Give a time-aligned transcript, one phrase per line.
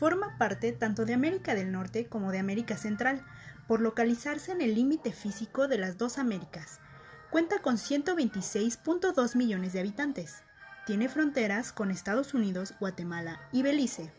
[0.00, 3.22] Forma parte tanto de América del Norte como de América Central,
[3.68, 6.80] por localizarse en el límite físico de las dos Américas.
[7.28, 10.42] Cuenta con 126.2 millones de habitantes.
[10.86, 14.10] Tiene fronteras con Estados Unidos, Guatemala y Belice.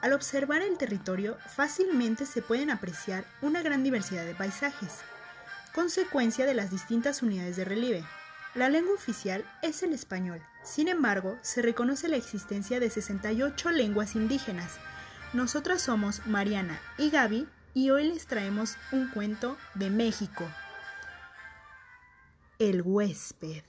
[0.00, 5.00] Al observar el territorio, fácilmente se pueden apreciar una gran diversidad de paisajes,
[5.74, 8.04] consecuencia de las distintas unidades de relieve.
[8.54, 14.14] La lengua oficial es el español, sin embargo, se reconoce la existencia de 68 lenguas
[14.14, 14.78] indígenas.
[15.36, 20.44] Nosotras somos Mariana y Gaby y hoy les traemos un cuento de México.
[22.58, 23.62] El huésped.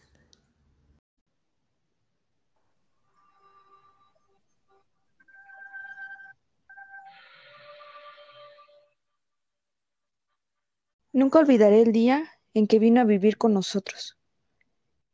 [11.12, 14.18] Nunca olvidaré el día en que vino a vivir con nosotros.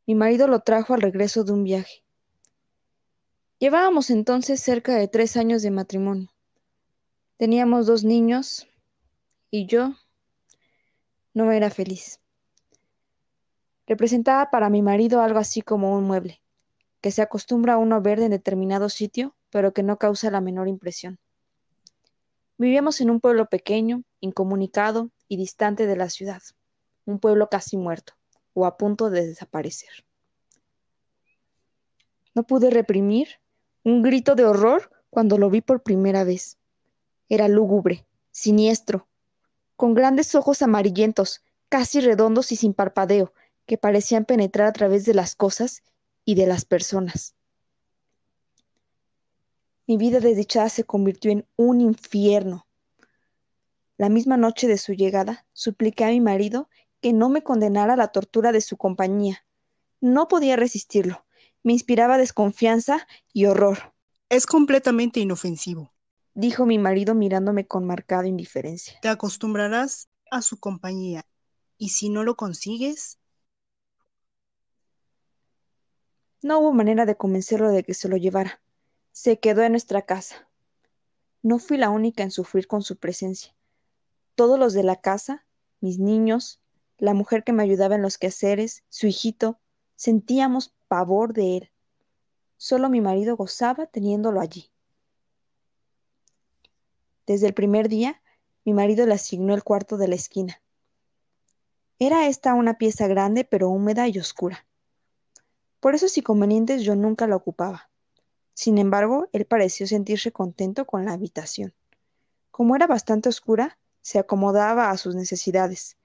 [0.06, 2.04] Mi marido lo trajo al regreso de un viaje.
[3.58, 6.33] Llevábamos entonces cerca de tres años de matrimonio.
[7.36, 8.68] Teníamos dos niños
[9.50, 9.94] y yo
[11.32, 12.20] no era feliz.
[13.86, 16.40] Representaba para mi marido algo así como un mueble,
[17.00, 20.68] que se acostumbra a uno ver en determinado sitio, pero que no causa la menor
[20.68, 21.18] impresión.
[22.56, 26.40] Vivíamos en un pueblo pequeño, incomunicado y distante de la ciudad,
[27.04, 28.14] un pueblo casi muerto
[28.52, 29.90] o a punto de desaparecer.
[32.32, 33.40] No pude reprimir
[33.82, 36.58] un grito de horror cuando lo vi por primera vez.
[37.28, 39.08] Era lúgubre, siniestro,
[39.76, 43.32] con grandes ojos amarillentos, casi redondos y sin parpadeo,
[43.66, 45.82] que parecían penetrar a través de las cosas
[46.24, 47.34] y de las personas.
[49.86, 52.66] Mi vida desdichada se convirtió en un infierno.
[53.96, 56.68] La misma noche de su llegada, supliqué a mi marido
[57.00, 59.46] que no me condenara a la tortura de su compañía.
[60.00, 61.24] No podía resistirlo.
[61.62, 63.94] Me inspiraba desconfianza y horror.
[64.30, 65.93] Es completamente inofensivo,
[66.34, 68.98] dijo mi marido mirándome con marcada indiferencia.
[69.00, 71.26] Te acostumbrarás a su compañía,
[71.78, 73.18] y si no lo consigues...
[76.42, 78.60] No hubo manera de convencerlo de que se lo llevara
[79.14, 80.48] se quedó en nuestra casa.
[81.40, 83.54] No fui la única en sufrir con su presencia.
[84.34, 85.46] Todos los de la casa,
[85.80, 86.60] mis niños,
[86.98, 89.60] la mujer que me ayudaba en los quehaceres, su hijito,
[89.94, 91.70] sentíamos pavor de él.
[92.56, 94.72] Solo mi marido gozaba teniéndolo allí.
[97.26, 98.20] Desde el primer día,
[98.64, 100.62] mi marido le asignó el cuarto de la esquina.
[101.98, 104.66] Era esta una pieza grande pero húmeda y oscura.
[105.80, 107.90] Por esos inconvenientes yo nunca la ocupaba.
[108.54, 111.74] Sin embargo, él pareció sentirse contento con la habitación.
[112.50, 115.96] Como era bastante oscura, se acomodaba a sus necesidades,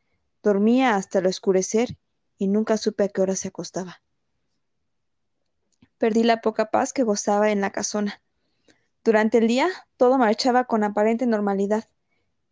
[0.42, 1.98] dormía hasta el oscurecer
[2.38, 4.02] y nunca supe a qué hora se acostaba.
[5.98, 8.22] Perdí la poca paz que gozaba en la casona.
[9.04, 11.86] Durante el día todo marchaba con aparente normalidad.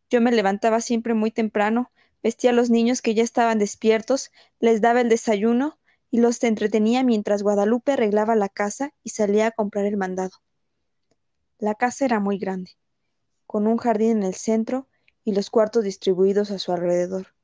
[0.09, 1.91] Yo me levantaba siempre muy temprano,
[2.23, 5.77] vestía a los niños que ya estaban despiertos, les daba el desayuno,
[6.09, 10.37] y los entretenía mientras Guadalupe arreglaba la casa y salía a comprar el mandado.
[11.59, 12.71] La casa era muy grande,
[13.45, 14.87] con un jardín en el centro
[15.25, 17.35] y los cuartos distribuidos a su alrededor.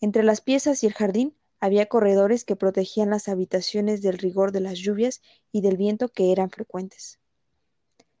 [0.00, 4.60] Entre las piezas y el jardín había corredores que protegían las habitaciones del rigor de
[4.60, 7.21] las lluvias y del viento que eran frecuentes.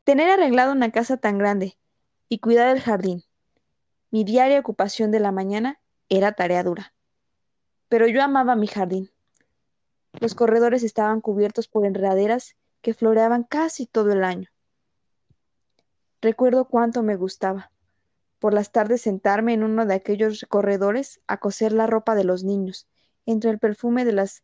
[0.04, 1.78] Tener arreglado una casa tan grande
[2.28, 3.22] y cuidar el jardín,
[4.10, 6.92] mi diaria ocupación de la mañana, era tarea dura.
[7.88, 9.10] Pero yo amaba mi jardín.
[10.20, 14.50] Los corredores estaban cubiertos por enredaderas que floreaban casi todo el año.
[16.20, 17.70] Recuerdo cuánto me gustaba.
[18.40, 22.42] Por las tardes sentarme en uno de aquellos corredores a coser la ropa de los
[22.42, 22.88] niños,
[23.24, 24.42] entre el perfume de las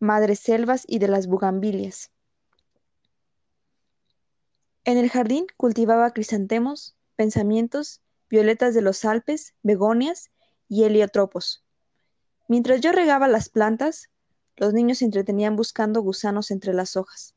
[0.00, 2.10] madreselvas y de las bugambilias.
[4.86, 10.30] En el jardín cultivaba crisantemos, pensamientos, violetas de los Alpes, begonias
[10.68, 11.64] y heliotropos.
[12.46, 14.10] Mientras yo regaba las plantas,
[14.56, 17.34] los niños se entretenían buscando gusanos entre las hojas.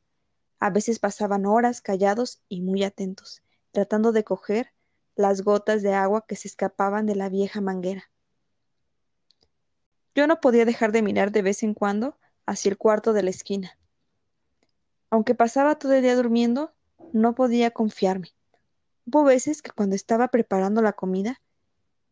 [0.60, 4.72] A veces pasaban horas callados y muy atentos, tratando de coger
[5.16, 8.12] las gotas de agua que se escapaban de la vieja manguera.
[10.14, 12.16] Yo no podía dejar de mirar de vez en cuando
[12.46, 13.76] hacia el cuarto de la esquina.
[15.10, 16.72] Aunque pasaba todo el día durmiendo,
[17.12, 18.32] no podía confiarme.
[19.06, 21.40] Hubo veces que cuando estaba preparando la comida,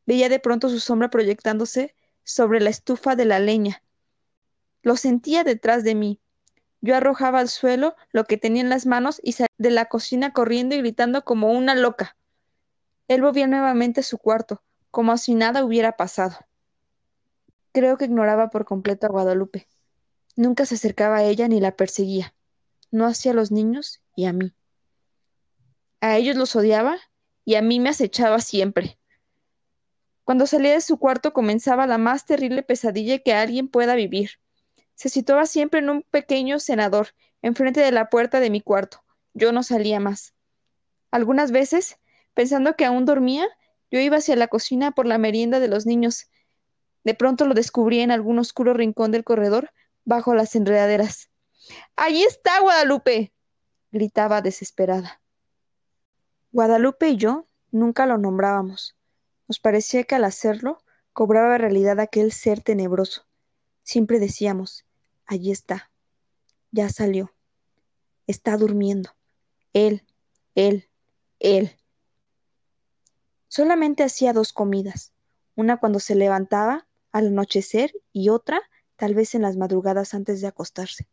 [0.06, 3.82] veía de pronto su sombra proyectándose sobre la estufa de la leña
[4.82, 6.20] lo sentía detrás de mí.
[6.80, 10.32] Yo arrojaba al suelo lo que tenía en las manos y salía de la cocina
[10.32, 12.16] corriendo y gritando como una loca.
[13.08, 16.36] Él volvía nuevamente a su cuarto, como si nada hubiera pasado.
[17.72, 19.66] Creo que ignoraba por completo a Guadalupe.
[20.36, 22.34] Nunca se acercaba a ella ni la perseguía.
[22.90, 24.54] No hacía a los niños y a mí.
[26.00, 26.98] A ellos los odiaba
[27.44, 28.98] y a mí me acechaba siempre.
[30.24, 34.32] Cuando salía de su cuarto comenzaba la más terrible pesadilla que alguien pueda vivir.
[34.94, 37.08] Se situaba siempre en un pequeño cenador,
[37.40, 39.02] enfrente de la puerta de mi cuarto.
[39.32, 40.34] Yo no salía más.
[41.10, 41.98] Algunas veces,
[42.34, 43.48] pensando que aún dormía,
[43.90, 46.26] yo iba hacia la cocina por la merienda de los niños.
[47.04, 49.70] De pronto lo descubrí en algún oscuro rincón del corredor,
[50.04, 51.30] bajo las enredaderas.
[51.96, 53.32] ¡Allí está Guadalupe!
[53.90, 55.20] gritaba desesperada.
[56.50, 58.96] Guadalupe y yo nunca lo nombrábamos.
[59.48, 63.26] Nos parecía que al hacerlo cobraba realidad aquel ser tenebroso.
[63.82, 64.86] Siempre decíamos,
[65.26, 65.90] allí está,
[66.70, 67.32] ya salió,
[68.26, 69.10] está durmiendo.
[69.72, 70.04] Él,
[70.54, 70.88] él,
[71.38, 71.76] él.
[73.48, 75.12] Solamente hacía dos comidas,
[75.54, 78.60] una cuando se levantaba al anochecer y otra
[78.96, 81.08] tal vez en las madrugadas antes de acostarse.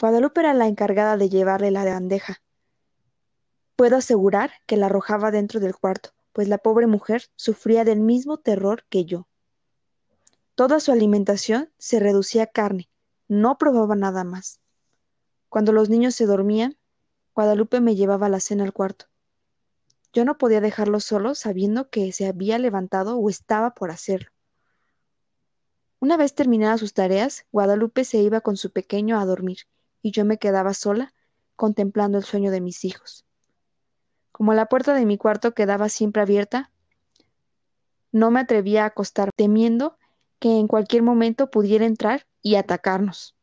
[0.00, 2.40] Guadalupe era la encargada de llevarle la bandeja.
[3.78, 8.38] Puedo asegurar que la arrojaba dentro del cuarto, pues la pobre mujer sufría del mismo
[8.38, 9.28] terror que yo.
[10.56, 12.90] Toda su alimentación se reducía a carne,
[13.28, 14.58] no probaba nada más.
[15.48, 16.76] Cuando los niños se dormían,
[17.36, 19.04] Guadalupe me llevaba la cena al cuarto.
[20.12, 24.32] Yo no podía dejarlo solo sabiendo que se había levantado o estaba por hacerlo.
[26.00, 29.58] Una vez terminadas sus tareas, Guadalupe se iba con su pequeño a dormir,
[30.02, 31.14] y yo me quedaba sola,
[31.54, 33.24] contemplando el sueño de mis hijos.
[34.38, 36.70] Como la puerta de mi cuarto quedaba siempre abierta,
[38.12, 39.98] no me atrevía a acostar, temiendo
[40.38, 43.34] que en cualquier momento pudiera entrar y atacarnos.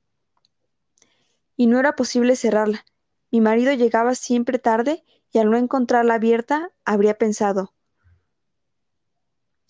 [1.57, 2.85] Y no era posible cerrarla.
[3.29, 5.03] Mi marido llegaba siempre tarde
[5.33, 7.73] y al no encontrarla abierta, habría pensado.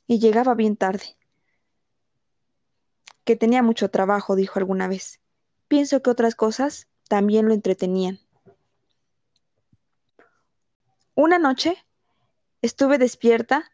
[0.06, 1.18] Y llegaba bien tarde.
[3.24, 5.20] Que tenía mucho trabajo, dijo alguna vez.
[5.68, 8.20] Pienso que otras cosas también lo entretenían.
[11.18, 11.78] Una noche
[12.62, 13.72] estuve despierta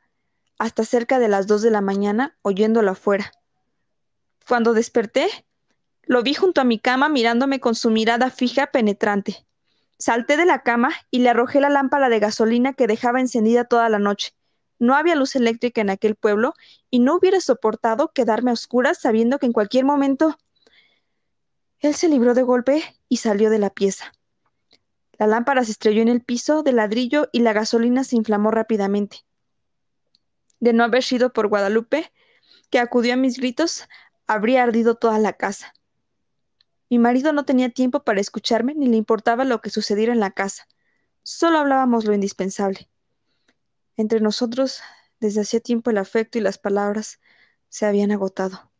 [0.59, 3.31] hasta cerca de las dos de la mañana oyéndolo afuera.
[4.47, 5.27] Cuando desperté,
[6.03, 9.47] lo vi junto a mi cama mirándome con su mirada fija penetrante.
[9.97, 13.89] Salté de la cama y le arrojé la lámpara de gasolina que dejaba encendida toda
[13.89, 14.35] la noche.
[14.77, 16.53] No había luz eléctrica en aquel pueblo
[16.91, 20.37] y no hubiera soportado quedarme a oscuras sabiendo que en cualquier momento.
[21.79, 24.13] Él se libró de golpe y salió de la pieza.
[25.21, 29.17] La lámpara se estrelló en el piso de ladrillo y la gasolina se inflamó rápidamente.
[30.59, 32.11] De no haber sido por Guadalupe,
[32.71, 33.87] que acudió a mis gritos,
[34.25, 35.75] habría ardido toda la casa.
[36.89, 40.31] Mi marido no tenía tiempo para escucharme ni le importaba lo que sucediera en la
[40.31, 40.67] casa.
[41.21, 42.89] Solo hablábamos lo indispensable.
[43.97, 44.81] Entre nosotros,
[45.19, 47.19] desde hacía tiempo el afecto y las palabras
[47.69, 48.71] se habían agotado.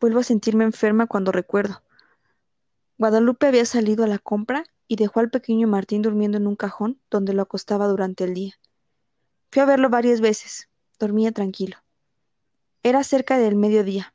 [0.00, 1.84] Vuelvo a sentirme enferma cuando recuerdo.
[3.00, 7.00] Guadalupe había salido a la compra y dejó al pequeño Martín durmiendo en un cajón
[7.10, 8.52] donde lo acostaba durante el día.
[9.50, 10.68] Fui a verlo varias veces.
[10.98, 11.78] Dormía tranquilo.
[12.82, 14.12] Era cerca del mediodía.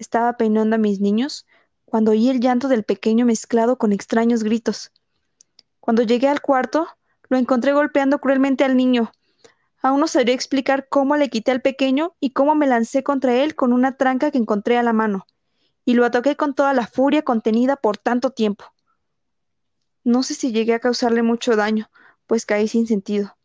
[0.00, 1.46] Estaba peinando a mis niños
[1.84, 4.90] cuando oí el llanto del pequeño mezclado con extraños gritos.
[5.78, 6.88] Cuando llegué al cuarto,
[7.28, 9.12] lo encontré golpeando cruelmente al niño.
[9.80, 13.54] Aún no sabría explicar cómo le quité al pequeño y cómo me lancé contra él
[13.54, 15.24] con una tranca que encontré a la mano
[15.88, 18.66] y lo ataqué con toda la furia contenida por tanto tiempo.
[20.04, 21.90] No sé si llegué a causarle mucho daño,
[22.26, 23.38] pues caí sin sentido.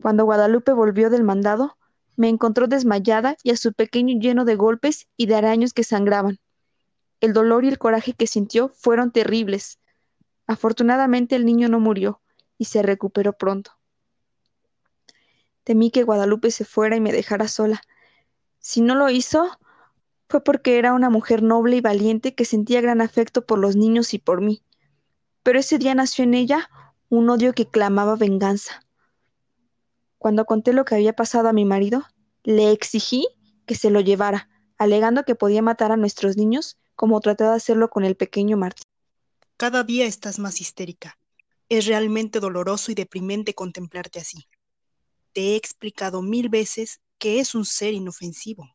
[0.00, 1.76] Cuando Guadalupe volvió del mandado,
[2.14, 6.38] me encontró desmayada y a su pequeño lleno de golpes y de araños que sangraban.
[7.20, 9.80] El dolor y el coraje que sintió fueron terribles.
[10.46, 12.20] Afortunadamente el niño no murió
[12.56, 13.72] y se recuperó pronto.
[15.64, 17.82] Temí que Guadalupe se fuera y me dejara sola.
[18.60, 19.58] Si no lo hizo,
[20.28, 24.12] fue porque era una mujer noble y valiente que sentía gran afecto por los niños
[24.14, 24.62] y por mí.
[25.42, 26.70] Pero ese día nació en ella
[27.08, 28.84] un odio que clamaba venganza.
[30.18, 32.04] Cuando conté lo que había pasado a mi marido,
[32.44, 33.26] le exigí
[33.66, 37.88] que se lo llevara, alegando que podía matar a nuestros niños como trató de hacerlo
[37.88, 38.84] con el pequeño Martín.
[39.56, 41.18] Cada día estás más histérica.
[41.68, 44.48] Es realmente doloroso y deprimente contemplarte así.
[45.32, 48.68] Te he explicado mil veces que es un ser inofensivo.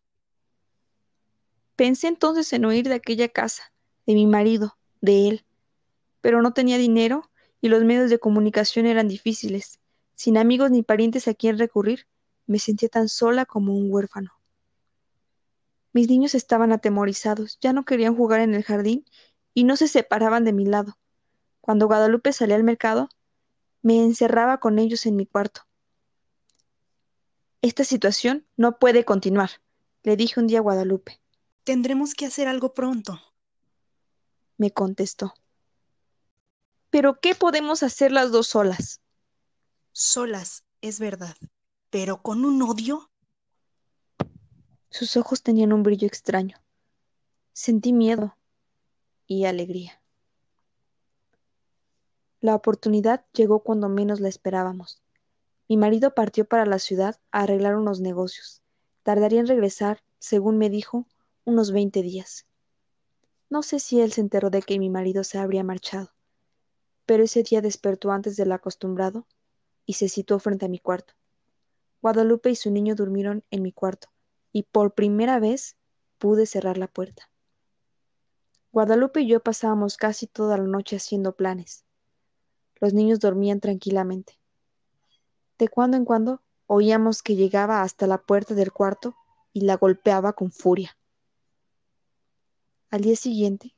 [1.76, 3.74] Pensé entonces en huir de aquella casa,
[4.06, 5.46] de mi marido, de él.
[6.22, 9.80] Pero no tenía dinero y los medios de comunicación eran difíciles.
[10.16, 12.08] Sin amigos ni parientes a quien recurrir,
[12.46, 14.32] me sentía tan sola como un huérfano.
[15.94, 19.06] Mis niños estaban atemorizados, ya no querían jugar en el jardín
[19.54, 20.98] y no se separaban de mi lado.
[21.62, 23.10] Cuando Guadalupe salía al mercado,
[23.82, 25.62] me encerraba con ellos en mi cuarto.
[27.62, 29.50] Esta situación no puede continuar,
[30.04, 31.23] le dije un día a Guadalupe.
[31.64, 33.22] Tendremos que hacer algo pronto,
[34.58, 35.34] me contestó.
[36.90, 39.02] Pero ¿qué podemos hacer las dos solas?
[39.94, 41.38] Solas, es verdad,
[41.90, 43.10] pero con un odio.
[44.90, 46.62] Sus ojos tenían un brillo extraño.
[47.54, 48.38] Sentí miedo
[49.26, 50.02] y alegría.
[52.42, 55.02] La oportunidad llegó cuando menos la esperábamos.
[55.70, 58.62] Mi marido partió para la ciudad a arreglar unos negocios.
[59.02, 61.08] Tardaría en regresar, según me dijo,
[61.46, 62.46] unos veinte días.
[63.50, 66.12] No sé si él se enteró de que mi marido se habría marchado,
[67.06, 69.28] pero ese día despertó antes de lo acostumbrado
[69.86, 71.14] y se situó frente a mi cuarto.
[72.02, 74.10] Guadalupe y su niño durmieron en mi cuarto,
[74.52, 75.76] y por primera vez
[76.18, 77.30] pude cerrar la puerta.
[78.72, 81.84] Guadalupe y yo pasábamos casi toda la noche haciendo planes.
[82.80, 84.40] Los niños dormían tranquilamente.
[85.60, 89.16] De cuando en cuando oíamos que llegaba hasta la puerta del cuarto
[89.52, 90.98] y la golpeaba con furia.
[92.94, 93.76] Al día siguiente,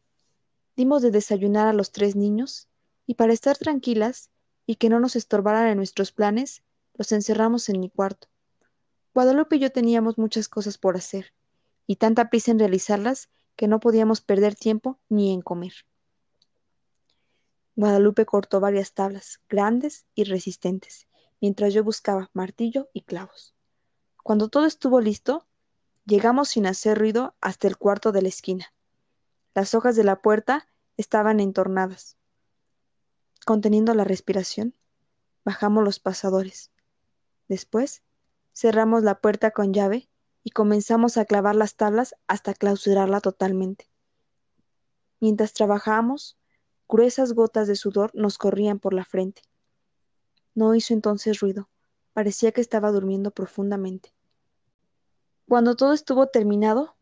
[0.75, 2.67] dimos de desayunar a los tres niños
[3.07, 4.29] y para estar tranquilas
[4.65, 6.63] y que no nos estorbaran en nuestros planes,
[6.95, 8.27] los encerramos en mi cuarto.
[9.13, 11.31] Guadalupe y yo teníamos muchas cosas por hacer,
[11.87, 15.85] y tanta prisa en realizarlas que no podíamos perder tiempo ni en comer.
[17.77, 21.07] Guadalupe cortó varias tablas, grandes y resistentes,
[21.39, 23.55] mientras yo buscaba martillo y clavos.
[24.23, 25.47] Cuando todo estuvo listo,
[26.03, 28.74] llegamos sin hacer ruido hasta el cuarto de la esquina.
[29.55, 32.17] Las hojas de la puerta estaban entornadas.
[33.45, 34.75] Conteniendo la respiración,
[35.45, 36.71] bajamos los pasadores.
[37.47, 38.03] Después,
[38.53, 40.09] cerramos la puerta con llave
[40.43, 43.89] y comenzamos a clavar las tablas hasta clausurarla totalmente.
[45.21, 46.37] Mientras trabajábamos,
[46.89, 49.43] gruesas gotas de sudor nos corrían por la frente.
[50.53, 51.69] No hizo entonces ruido,
[52.11, 54.13] parecía que estaba durmiendo profundamente.
[55.47, 56.97] Cuando todo estuvo terminado,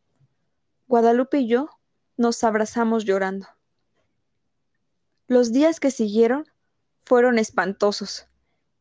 [0.88, 1.80] Guadalupe y yo
[2.18, 3.48] nos abrazamos llorando.
[5.28, 6.46] Los días que siguieron
[7.06, 8.28] fueron espantosos.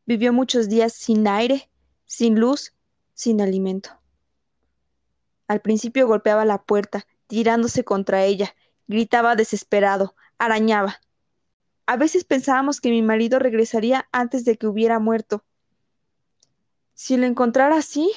[0.06, 1.70] Vivió muchos días sin aire,
[2.04, 2.74] sin luz,
[3.14, 3.90] sin alimento.
[5.46, 8.54] Al principio golpeaba la puerta, tirándose contra ella,
[8.86, 11.00] gritaba desesperado, arañaba.
[11.86, 15.44] A veces pensábamos que mi marido regresaría antes de que hubiera muerto.
[16.94, 18.10] Si lo encontrara así.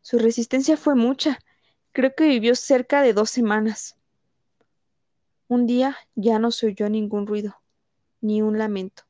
[0.00, 1.38] Su resistencia fue mucha.
[1.96, 3.96] Creo que vivió cerca de dos semanas.
[5.48, 7.56] Un día ya no se oyó ningún ruido,
[8.20, 9.04] ni un lamento.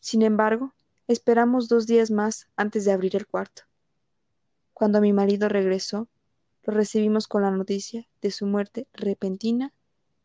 [0.00, 0.74] Sin embargo,
[1.06, 3.62] esperamos dos días más antes de abrir el cuarto.
[4.74, 6.08] Cuando mi marido regresó,
[6.64, 9.72] lo recibimos con la noticia de su muerte repentina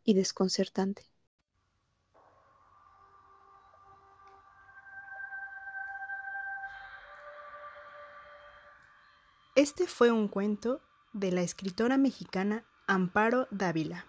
[0.03, 1.05] y desconcertante.
[9.53, 10.81] Este fue un cuento
[11.13, 14.05] de la escritora mexicana Amparo Dávila.